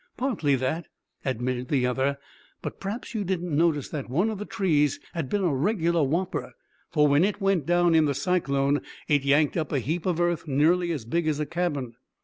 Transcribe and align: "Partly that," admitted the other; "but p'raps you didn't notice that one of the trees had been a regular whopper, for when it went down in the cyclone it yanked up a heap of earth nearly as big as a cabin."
"Partly 0.17 0.55
that," 0.55 0.87
admitted 1.23 1.67
the 1.67 1.85
other; 1.85 2.17
"but 2.63 2.79
p'raps 2.79 3.13
you 3.13 3.23
didn't 3.23 3.55
notice 3.55 3.87
that 3.89 4.09
one 4.09 4.31
of 4.31 4.39
the 4.39 4.45
trees 4.47 4.99
had 5.13 5.29
been 5.29 5.43
a 5.43 5.53
regular 5.55 6.01
whopper, 6.01 6.53
for 6.89 7.07
when 7.07 7.23
it 7.23 7.39
went 7.39 7.67
down 7.67 7.93
in 7.93 8.05
the 8.05 8.15
cyclone 8.15 8.81
it 9.07 9.23
yanked 9.23 9.57
up 9.57 9.71
a 9.71 9.77
heap 9.77 10.07
of 10.07 10.19
earth 10.19 10.47
nearly 10.47 10.91
as 10.91 11.05
big 11.05 11.27
as 11.27 11.39
a 11.39 11.45
cabin." 11.45 11.93